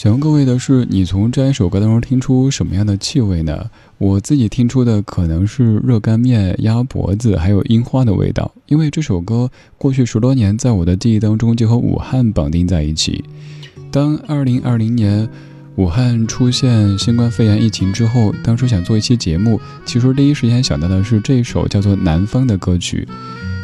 [0.00, 3.70] 想问各位的是，你从这一首歌当中听出什么样的气味呢？
[3.98, 8.50] 我自己听出的可能是热干面、鸭脖子，还有樱花的味道。
[8.64, 13.22] 因为这首歌过去十多年在我的记忆当中就和武汉绑定在一起。
[13.90, 15.28] 当二零二零年
[15.76, 23.06] 武汉出现新冠肺炎疫情之后，当初想做一期节目，其实第一时间想到的是这首叫做《南方》的歌曲，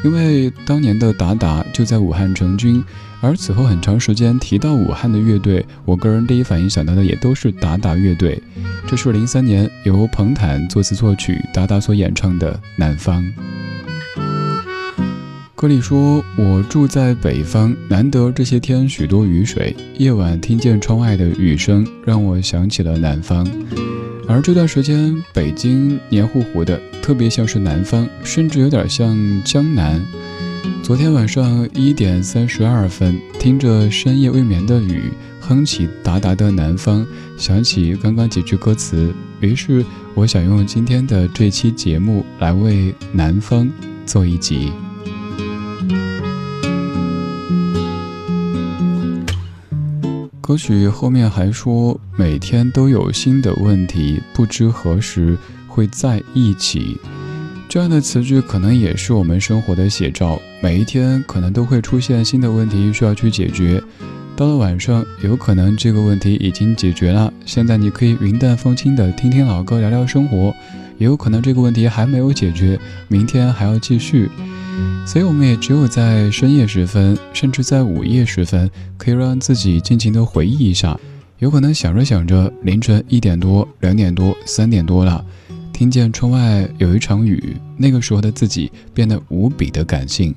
[0.07, 2.83] 因为当年的达达就在武汉成军。
[3.21, 8.41] 而此后很长时间提到武汉的乐队，我个人第一反应想到的也都是达达乐队。
[8.87, 13.25] 这是零三年由彭坦作词作曲，达达所演唱的《南方》。
[15.57, 23.45] 歌里说：“我住在北方，难得这些天许多雨水，夜晚听见窗外的雨声，让我想起了南方。
[24.29, 30.05] 而这段时间，北京黏糊糊的，特别像是南方，甚至有点像江南。”
[30.83, 37.03] 昨天晚上一点三十二分，听着深夜未眠的雨，哼起达达的《南方》，
[37.37, 39.85] 想起刚刚几句歌词，于是
[40.15, 43.65] 我想用今天的这期节目来为《南方》
[44.05, 44.73] 做一集。
[50.47, 56.97] 歌曲后面还说，每天都有新的问题，不知何时会在一起。
[57.69, 60.41] 这样的词句可能也是我们生活的写照。
[60.63, 63.83] 每一天可能都会出现新的问题需要去解决。
[64.37, 70.55] 到了晚上，有可能这个问题已经解决了，现在你可以云淡风轻的听听老歌，聊聊生活。
[70.99, 72.79] 也有可能这个问题还没有解决，
[73.09, 74.31] 明天还要继续。
[75.07, 80.99] 所以，我们也只有在深夜时分，甚至在午夜时分，可以让自己尽情的回忆一下。
[81.39, 85.25] 有可能想着想着，凌晨一点多、两点多、三点多了。
[85.73, 90.35] 听见窗外有一场雨，那个时候的自己变得无比的感性。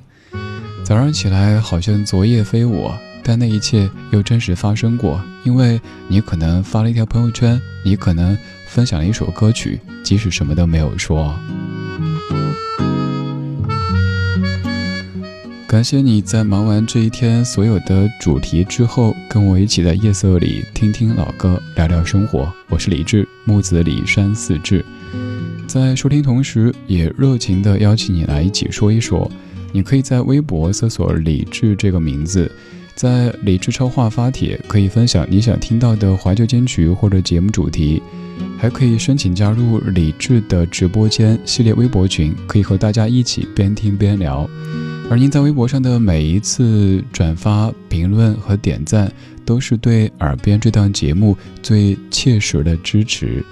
[0.84, 5.20] 早上起来好像昨夜非我，但那一切又真实发生过。
[5.44, 8.36] 因为你可能发了一条朋友圈，你可能
[8.70, 11.34] 分享了一首歌曲，即使什么都没有说。
[15.66, 22.48] 感谢你在忙完这一天所有的主题之后，跟我一起在夜色里听听老歌，聊聊生活。
[22.68, 24.84] 我是李志，木子李山四志。
[25.66, 29.28] 在收听同时，也热情地邀请你来一起说一说。
[29.72, 32.50] 你可以在微博搜索“李志”这个名字，
[32.94, 38.00] 在李志超话发帖，可以分享你想听到的怀旧金曲或者节目主题，
[38.58, 44.48] 还可以申请加入李志的直播间系列微博群，可以和大家一起边听边聊。
[45.10, 49.12] 而您在微博上的每一次转发、评论和点赞，
[49.44, 53.44] 都是对耳边这档节目最切实的支持。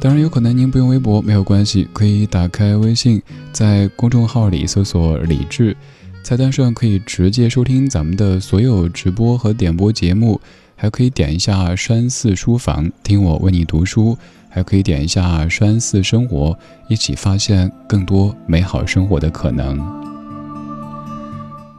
[0.00, 3.20] 当然，有可能您不用微博没有关系，可以打开微信，
[3.52, 5.76] 在公众号里搜索“李志”，
[6.22, 10.40] 菜单上可以直接收听咱们的所有直播和点播节目，
[10.80, 14.16] 还可以点一下“山寺书房”听我为你读书，
[14.48, 16.56] 还可以点一下“山寺生活”，
[16.88, 19.76] 一起发现更多美好生活的可能。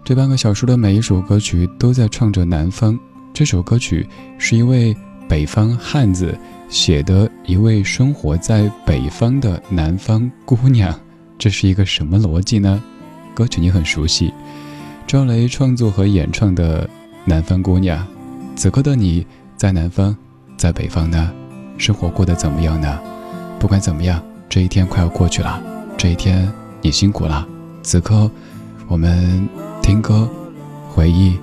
[0.03, 2.99] 这半个小时的每一首歌曲都在唱着南方。
[3.33, 4.05] 这首歌曲
[4.37, 4.93] 是一位
[5.27, 6.37] 北方汉子。
[6.67, 10.93] 写的一位生活在北方的南方姑娘，
[11.35, 12.79] 这是一个什么逻辑呢？
[13.33, 14.31] 歌曲你很熟悉，
[15.07, 16.85] 赵雷创作和演唱的
[17.25, 17.97] 《南方姑娘》。
[18.59, 19.25] 此刻的你
[19.55, 20.13] 在南方，
[20.57, 21.31] 在北方呢？
[21.77, 22.99] 生活过得怎么样呢？
[23.57, 25.63] 不管怎么样，这一天快要过去了，
[25.95, 26.51] 这一天
[26.81, 27.47] 你辛苦了。
[27.83, 28.29] 此刻，
[28.89, 29.47] 我们
[29.81, 30.27] 听歌，
[30.89, 31.39] 回忆，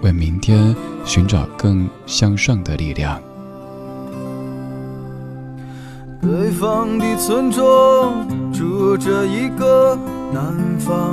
[0.00, 0.74] 为明天
[1.04, 3.20] 寻找更向上的力量。
[6.22, 9.94] 北方的村庄住着一个
[10.32, 11.12] 南方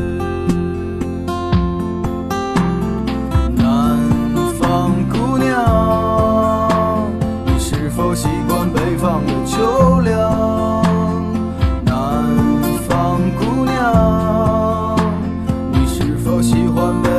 [9.01, 10.83] 方的秋凉，
[11.83, 12.23] 南
[12.87, 14.95] 方姑娘，
[15.71, 17.09] 你是否喜欢北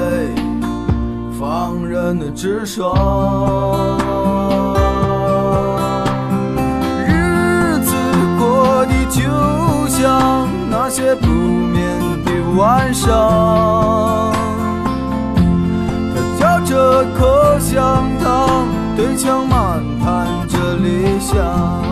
[1.36, 2.94] 方人的直爽？
[7.04, 7.92] 日子
[8.38, 9.20] 过的就
[9.88, 14.32] 像那些不眠的晚上，
[16.14, 19.82] 他嚼着口香糖，对墙骂。
[21.22, 21.91] 想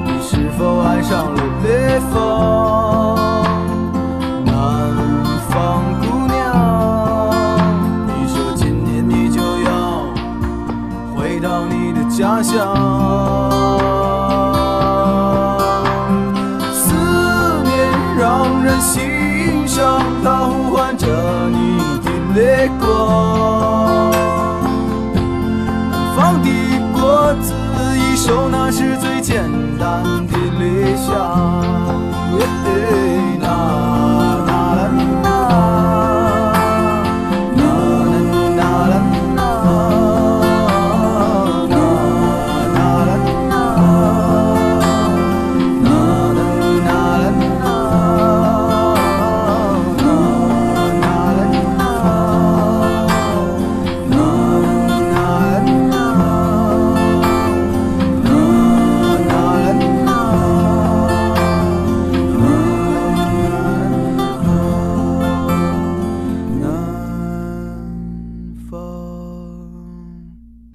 [0.05, 3.15] 你是否爱上了北方
[4.45, 4.51] 南
[5.49, 6.35] 方姑娘
[8.07, 10.03] 你说今年你就要
[11.15, 12.76] 回到你的家乡？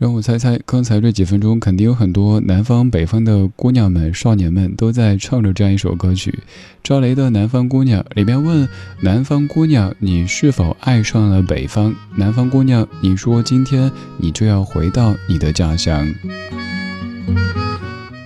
[0.03, 6.41] 让我猜猜，刚才这几分钟肯定有很多南方、北方的姑娘们、少年们都在唱着这样一首歌曲。
[6.83, 8.69] 赵雷的《南方姑娘》里面问
[9.01, 16.13] ：“南方姑娘，你是否爱上了北方？”南方姑娘，你说今天你就要回到你的家乡。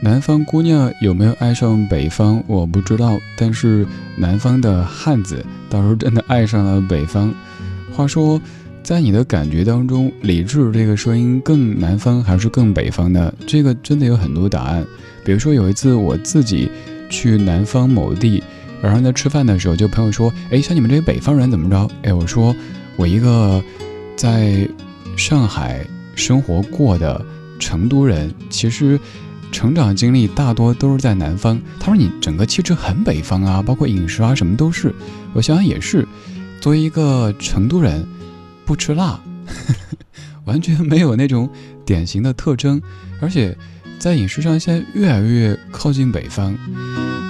[0.00, 2.42] 南方姑娘有没有爱上北方？
[2.46, 7.34] 我不知道，但是南方的汉子到时候真的爱上了北方。
[7.92, 8.40] 话说。
[8.86, 13.34] 在你的感觉当中，李志这个声音更南方还是更北方呢？
[13.44, 14.86] 这个真的有很多答案。
[15.24, 16.70] 比如说有一次我自己
[17.10, 18.40] 去南方某地，
[18.80, 22.54] 然后在吃饭的时候，就朋友说：“哎，像你们这些北方人怎么着？”哎，我说
[22.94, 23.60] 我一个
[24.14, 24.68] 在
[25.16, 27.20] 上海生活过的
[27.58, 29.00] 成都人，其实
[29.50, 31.60] 成长经历大多都是在南方。
[31.80, 34.94] 他说：“你整个气质很北方啊，包括饮食啊什么都是。”
[35.34, 36.06] 我想想也是，
[36.60, 38.06] 作为一个成都人。
[38.66, 39.20] 不吃辣，
[40.44, 41.48] 完全没有那种
[41.84, 42.82] 典型的特征，
[43.20, 43.56] 而且
[43.98, 46.58] 在饮食上现在越来越靠近北方。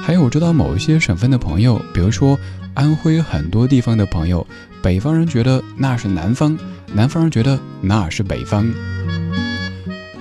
[0.03, 2.39] 还有我知道某一些省份的朋友，比如说
[2.75, 4.47] 安徽很多地方的朋友，
[4.83, 6.57] 北方人觉得那是南方，
[6.95, 8.67] 南方人觉得那是北方。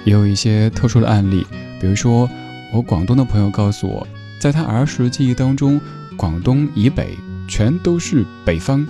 [0.04, 1.48] 也有一些特殊的案例，
[1.80, 2.30] 比如说
[2.74, 4.06] 我广东的朋友告诉我，
[4.40, 5.80] 在他儿时记忆当中，
[6.18, 7.18] 广东以北
[7.48, 8.86] 全都是北方。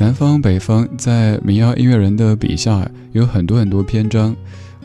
[0.00, 4.34] 南方、北方，在民谣音乐人的笔下有很多很多篇章，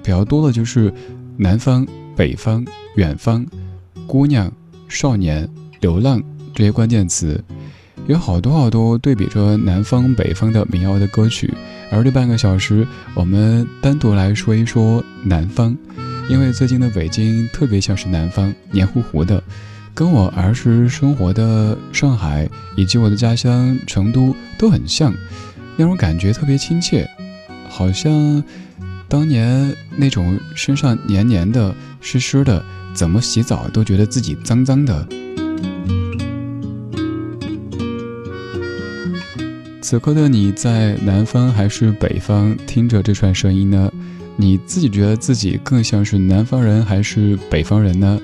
[0.03, 0.93] 比较多的就是
[1.37, 3.45] 南方、北方、远方、
[4.05, 4.51] 姑娘、
[4.89, 5.47] 少年、
[5.79, 6.21] 流浪
[6.53, 7.41] 这些关键词，
[8.07, 11.49] 有好多好多对比着南方、北方的民谣的歌曲。
[11.89, 15.73] 而这半个小时，我们单独来说一说南方，
[16.29, 19.41] 因为最近的北京特别像是南方，黏糊糊的。
[19.95, 25.13] 跟我儿时生活的上海以及我的家乡成都都很像，
[25.77, 27.09] 那种感觉特别亲切，
[27.69, 28.43] 好像
[29.07, 32.61] 当年那种身上黏黏的、湿湿的，
[32.93, 35.07] 怎么洗澡都觉得自己脏脏的。
[39.81, 42.53] 此刻的你在南方还是北方？
[42.67, 43.89] 听着这串声音呢，
[44.35, 48.19] 你自己觉得自己更像是南方人还是北方人呢？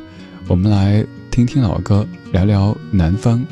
[0.47, 3.43] 我们来听听老歌，聊聊南方。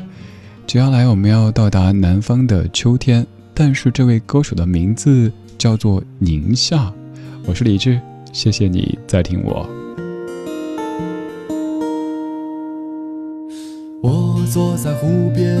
[0.66, 6.92] 接下来我们要到达南方的秋天，但是这位歌手的名字叫做宁夏。
[7.46, 7.98] 我是李志，
[8.34, 9.66] 谢谢你在听我。
[14.02, 15.56] 我坐在湖边，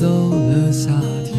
[0.00, 0.88] 走了夏
[1.26, 1.36] 天。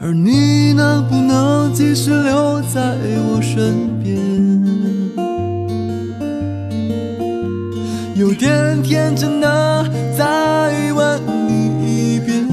[0.00, 2.96] 而你能不能继续留在
[3.28, 4.16] 我身边？
[8.14, 9.84] 有点天真的
[10.16, 12.48] 再问你一遍，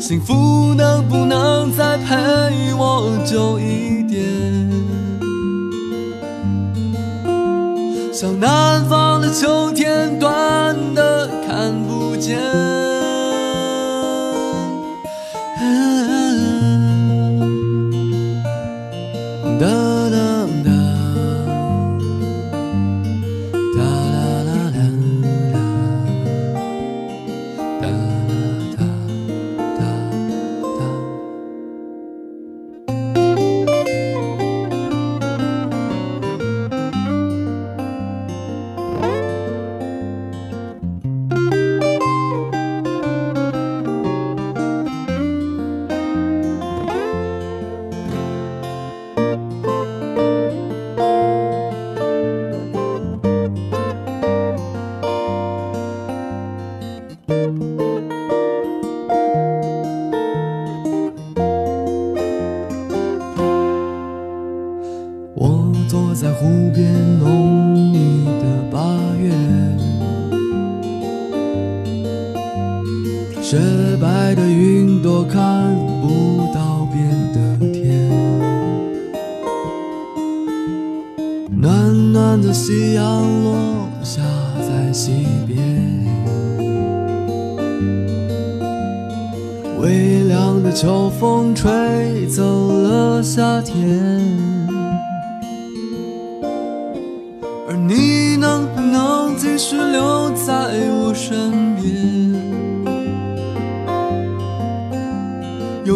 [0.00, 4.24] 幸福能不能再陪我久一点？
[8.20, 12.77] 像南方的秋天，短的看不见。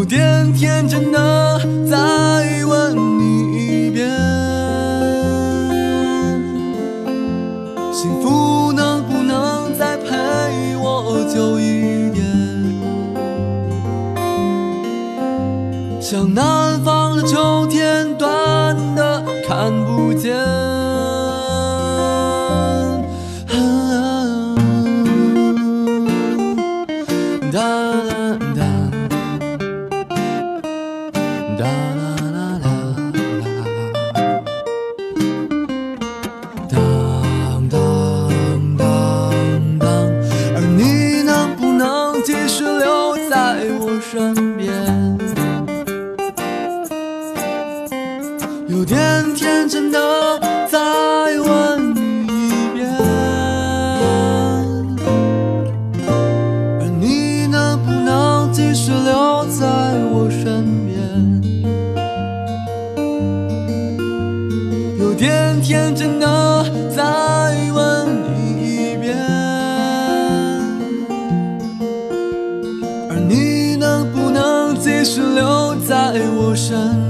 [0.03, 2.52] 有点天真的在
[48.73, 48.97] 有点
[49.35, 49.99] 天真的
[50.67, 50.79] 再
[51.39, 52.89] 问你一遍，
[56.81, 59.67] 而你能不能继续留在
[60.11, 60.99] 我身边？
[64.99, 66.65] 有点天真的
[66.97, 69.15] 再问你一遍，
[73.11, 77.02] 而你能不能继续留在我身边？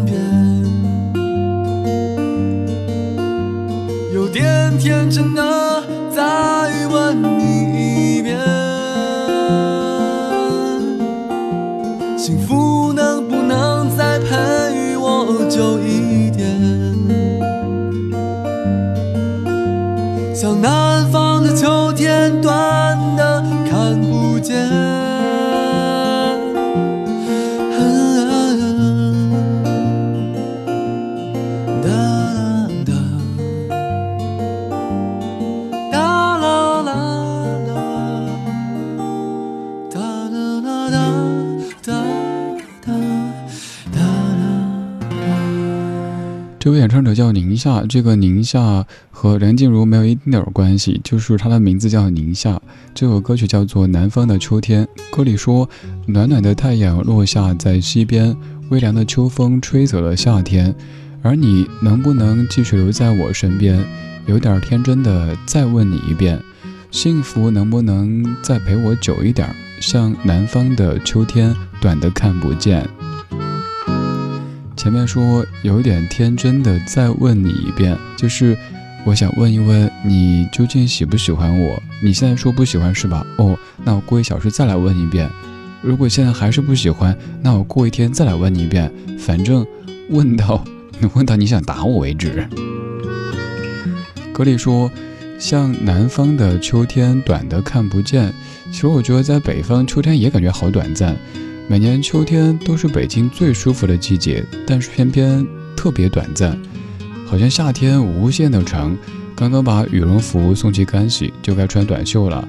[47.22, 52.60] 叫宁夏，这个宁夏和梁静茹没有一丁点儿关系，就是她的名字叫宁夏。
[52.92, 54.84] 这首歌曲叫做《南方的秋天》，
[55.16, 55.70] 歌里说，
[56.06, 58.36] 暖暖的太阳落下在西边，
[58.70, 60.74] 微凉的秋风吹走了夏天，
[61.22, 63.84] 而你能不能继续留在我身边？
[64.26, 66.42] 有点天真的再问你一遍，
[66.90, 69.48] 幸福能不能再陪我久一点？
[69.80, 72.84] 像南方的秋天，短的看不见。
[74.82, 78.58] 前面说有点天真的，再问你一遍，就是
[79.04, 81.80] 我想问一问你究竟喜不喜欢我？
[82.02, 83.24] 你现在说不喜欢是吧？
[83.38, 85.30] 哦，那我过一小时再来问一遍。
[85.82, 88.92] 如果现在还是不喜欢，那我过一天再来问你一遍。
[89.20, 89.64] 反正
[90.10, 90.64] 问到
[91.14, 92.44] 问到你想打我为止。
[94.32, 94.90] 格里说，
[95.38, 98.34] 像南方的秋天，短的看不见。
[98.72, 101.16] 其实我觉得在北方秋天也感觉好短暂。
[101.68, 106.60] 每年秋天都是北京最舒服的季节，但是偏偏特别短暂，
[107.26, 108.96] 好像夏天无限的长。
[109.34, 112.46] 刚刚把羽绒服送去干洗，就该穿短袖了；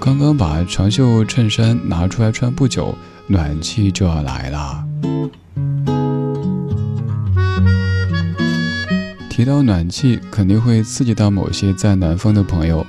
[0.00, 2.96] 刚刚把长袖衬衫拿出来穿不久，
[3.28, 4.84] 暖气就要来了。
[9.30, 12.84] 提到暖气，肯定会刺激到某些在南方的朋友。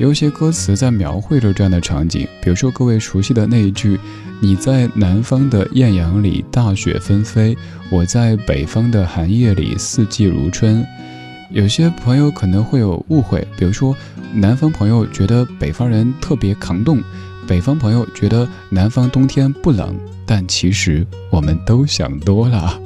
[0.00, 4.00] 有些歌词在描绘着这样的场景，比如说各位熟悉的那一句
[4.40, 7.54] ：“你在南方的艳阳里大雪纷飞，
[7.90, 10.82] 我在北方的寒夜里四季如春。”
[11.52, 13.94] 有些朋友可能会有误会，比如说
[14.32, 17.02] 南方朋友觉得北方人特别抗冻，
[17.46, 22.80] 北方朋友觉得南方冬天不冷，但其实我们都想多了。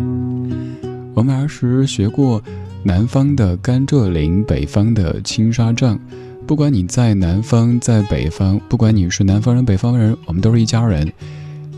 [1.16, 2.42] 我们儿时学过。
[2.82, 6.00] 南方的甘蔗林，北方的青纱帐。
[6.46, 11.12] 不管你在南方，在北方，不管你是南方人、北方人，我们都是一家人。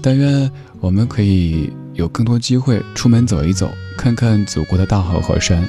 [0.00, 0.48] 但愿
[0.80, 5.68] 我们可以有更多机会出门走一走，看看祖国的大好河山。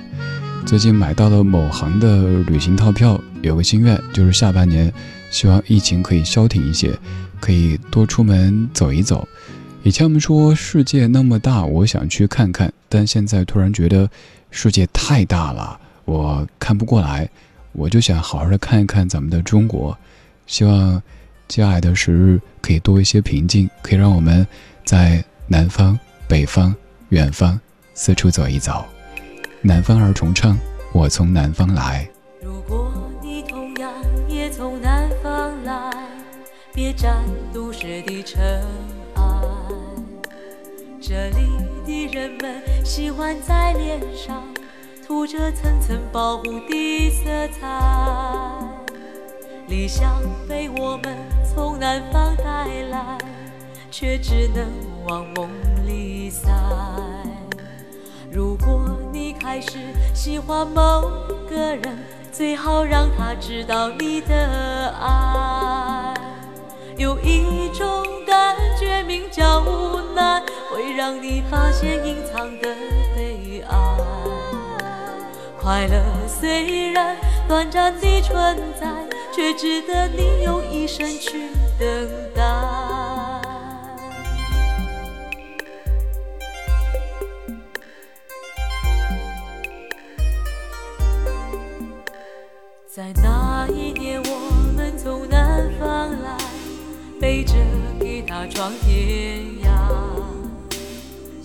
[0.68, 4.94] 最近买到了某行的旅行套票，有个心愿，就是下半年
[5.32, 6.96] 希望疫情可以消停一些，
[7.40, 9.28] 可以多出门走一走。
[9.82, 14.08] 以前我们说世界那么大，我想去看看，但现在突然觉得。
[14.56, 17.28] 世界太大了，我看不过来，
[17.72, 19.98] 我就想好好的看一看咱们的中国。
[20.46, 21.02] 希望
[21.48, 24.46] 接下来的时日可以多一些平静，可以让我们
[24.86, 26.74] 在南方、北方、
[27.10, 27.60] 远方
[27.96, 28.86] 四处走一走。
[29.62, 30.56] 南方二重唱，
[30.94, 32.08] 我从南方来。
[32.44, 33.92] 如果你同样
[34.30, 35.92] 也从南方来，
[36.72, 38.40] 别占都市的尘
[39.16, 39.24] 埃。
[41.02, 41.50] 这里
[42.12, 44.44] 人们喜欢在脸上
[45.06, 47.68] 涂着层层保护的色彩，
[49.68, 53.18] 理想被我们从南方带来，
[53.92, 54.66] 却只能
[55.08, 55.50] 往梦
[55.86, 56.50] 里塞。
[58.32, 59.78] 如果你开始
[60.14, 61.02] 喜欢某
[61.50, 61.98] 个人，
[62.32, 64.83] 最好让他知道你的
[71.04, 72.74] 让你发现隐藏的
[73.14, 73.78] 悲哀。
[75.60, 78.88] 快乐虽然短暂的存在，
[79.36, 82.42] 却值得你用一生去等待。
[92.88, 96.38] 在那一年，我们从南方来，
[97.20, 97.56] 背着
[98.00, 100.13] 吉他闯天涯。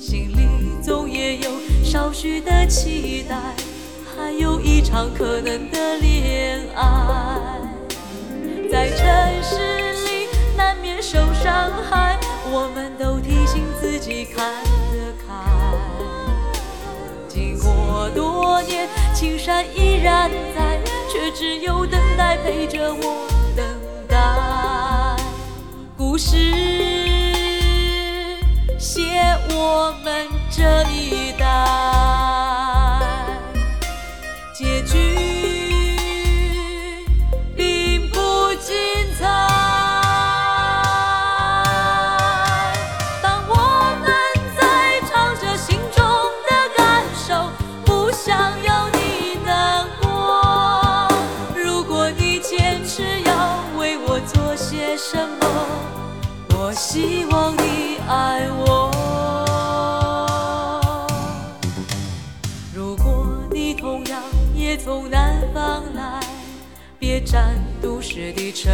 [0.08, 0.48] 心里
[0.82, 1.50] 总也有
[1.84, 3.36] 少许的期待，
[4.16, 7.38] 还有一场可能的恋爱。
[8.72, 9.06] 在城
[9.42, 12.18] 市里难免受伤害，
[12.50, 14.50] 我们都提醒自己看
[14.92, 15.34] 得开。
[17.28, 20.80] 经过多年，青山依然在，
[21.12, 23.62] 却只有等待陪着我等
[24.08, 24.16] 待。
[25.98, 27.07] 故事。
[30.58, 32.07] 这一代，
[67.80, 68.72] 都市的尘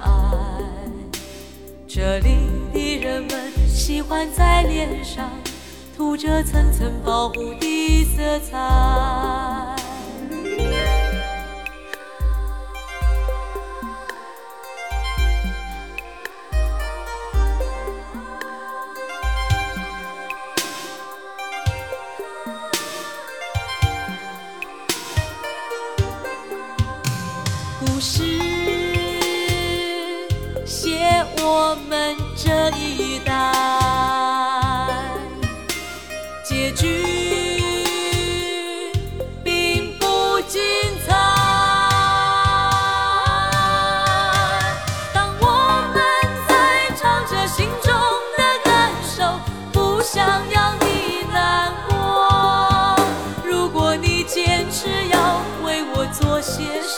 [0.00, 0.10] 埃。
[1.86, 2.36] 这里
[2.72, 5.30] 的人们喜欢在脸上
[5.96, 9.67] 涂着层层保护的色彩。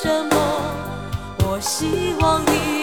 [0.02, 0.36] 什么，
[1.44, 2.79] 我希望你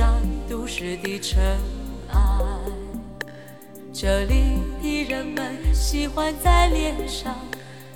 [0.00, 0.14] 别占
[0.48, 1.38] 都市的尘
[2.08, 2.18] 埃。
[3.92, 7.36] 这里的人们喜欢在脸上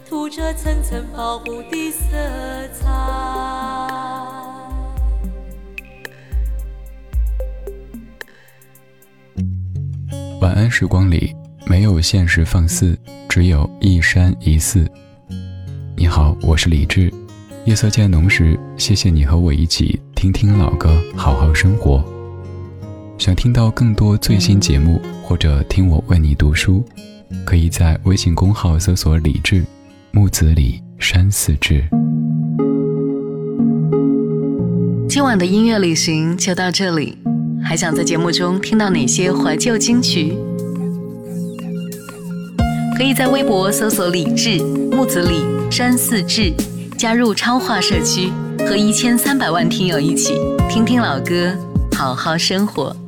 [0.06, 2.04] 涂着层层保护的色
[2.74, 2.90] 彩。
[10.42, 12.98] 晚安时光里没有现实放肆，
[13.30, 14.86] 只有一山一寺。
[15.96, 17.10] 你好，我是李志。
[17.64, 22.02] 夜色渐浓时，谢谢你和我一起听听老歌，好好生活。
[23.18, 26.82] 想听到更多最新节目，或者听我为你读书，
[27.44, 29.62] 可以在微信公号搜索“李志
[30.12, 31.84] 木子李山寺志”。
[35.10, 37.18] 今晚的音乐旅行就到这里，
[37.62, 40.34] 还想在节目中听到哪些怀旧金曲？
[42.96, 44.58] 可以在微博搜索“李志
[44.90, 46.50] 木子李山寺志”，
[46.96, 48.32] 加入超话社区，
[48.66, 50.34] 和一千三百万听友一起
[50.70, 51.54] 听听老歌，
[51.92, 53.03] 好好生活。